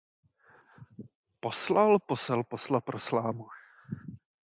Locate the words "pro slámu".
2.81-3.47